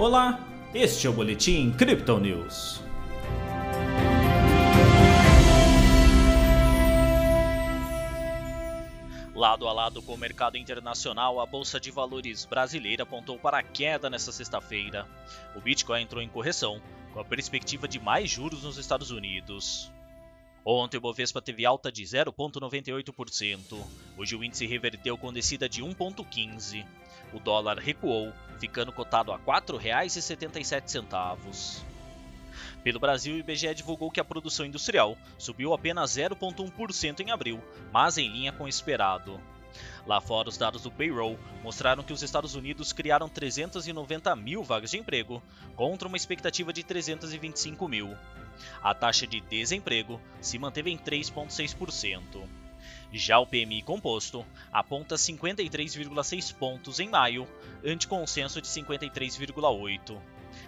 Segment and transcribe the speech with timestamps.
[0.00, 0.40] Olá,
[0.72, 2.80] este é o Boletim Crypto News.
[9.34, 13.62] Lado a lado com o mercado internacional, a Bolsa de Valores brasileira apontou para a
[13.62, 15.06] queda nesta sexta-feira.
[15.54, 16.80] O Bitcoin entrou em correção,
[17.12, 19.92] com a perspectiva de mais juros nos Estados Unidos.
[20.64, 23.78] Ontem o Bovespa teve alta de 0,98%.
[24.16, 26.86] Hoje o índice reverteu com descida de 1,15%.
[27.34, 31.82] O dólar recuou, ficando cotado a R$ 4,77.
[32.84, 38.18] Pelo Brasil, o IBGE divulgou que a produção industrial subiu apenas 0,1% em abril, mas
[38.18, 39.40] em linha com o esperado.
[40.06, 44.90] Lá fora, os dados do payroll mostraram que os Estados Unidos criaram 390 mil vagas
[44.90, 45.42] de emprego,
[45.76, 48.16] contra uma expectativa de 325 mil.
[48.82, 52.44] A taxa de desemprego se manteve em 3,6%.
[53.12, 57.48] Já o PMI composto aponta 53,6 pontos em maio,
[57.84, 60.16] ante consenso de 53,8.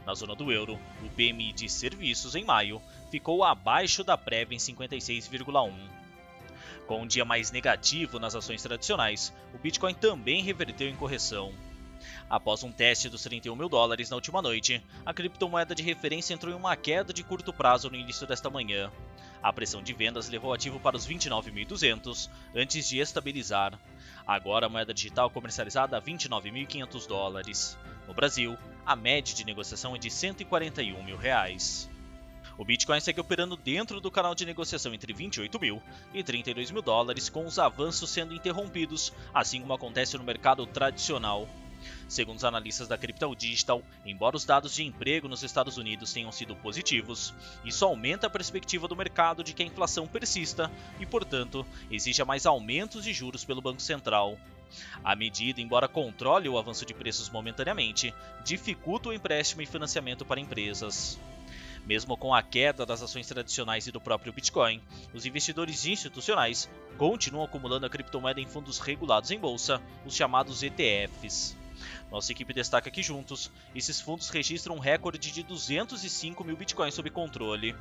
[0.05, 4.59] Na zona do euro, o PMI de serviços em maio ficou abaixo da prévia em
[4.59, 5.73] 56,1.
[6.87, 11.53] Com um dia mais negativo nas ações tradicionais, o Bitcoin também reverteu em correção.
[12.29, 16.53] Após um teste dos 31 mil dólares na última noite, a criptomoeda de referência entrou
[16.53, 18.91] em uma queda de curto prazo no início desta manhã.
[19.43, 23.79] A pressão de vendas levou o ativo para os 29.200 antes de estabilizar.
[24.27, 27.79] Agora a moeda digital comercializada a 29.500 dólares.
[28.07, 31.91] No Brasil, a média de negociação é de 141 mil reais.
[32.57, 35.83] O Bitcoin segue operando dentro do canal de negociação entre 28 mil
[36.13, 41.49] e 32 mil dólares, com os avanços sendo interrompidos, assim como acontece no mercado tradicional.
[42.09, 46.33] Segundo os analistas da Crypto Digital, embora os dados de emprego nos Estados Unidos tenham
[46.33, 51.67] sido positivos, isso aumenta a perspectiva do mercado de que a inflação persista e, portanto,
[51.91, 54.39] exija mais aumentos de juros pelo Banco Central.
[55.05, 60.41] A medida, embora controle o avanço de preços momentaneamente, dificulta o empréstimo e financiamento para
[60.41, 61.19] empresas.
[61.85, 64.81] Mesmo com a queda das ações tradicionais e do próprio Bitcoin,
[65.13, 71.57] os investidores institucionais continuam acumulando a criptomoeda em fundos regulados em bolsa, os chamados ETFs.
[72.11, 77.09] Nossa equipe destaca que juntos, esses fundos registram um recorde de 205 mil bitcoins sob
[77.11, 77.75] controle.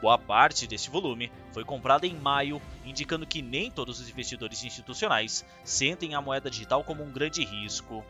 [0.00, 5.44] Boa parte desse volume foi comprada em maio, indicando que nem todos os investidores institucionais
[5.64, 8.04] sentem a moeda digital como um grande risco.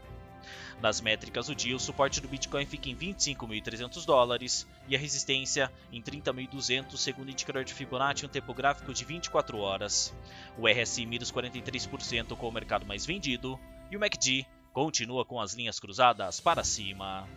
[0.81, 5.73] Nas métricas do dia, o suporte do Bitcoin fica em 25.300 dólares e a resistência
[5.93, 10.15] em 30.200, segundo o indicador de Fibonacci, um tempo gráfico de 24 horas.
[10.57, 13.59] O RSI mira os 43% com o mercado mais vendido
[13.91, 14.47] e o MACD
[14.79, 17.29] continua com as linhas cruzadas para cima.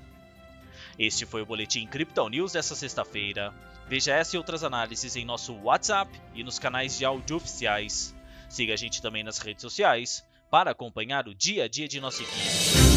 [0.98, 3.52] Este foi o Boletim Crypto News desta sexta-feira.
[3.88, 8.16] Veja essa e outras análises em nosso WhatsApp e nos canais de áudio oficiais.
[8.48, 12.22] Siga a gente também nas redes sociais para acompanhar o dia a dia de nossa
[12.22, 12.91] equipe.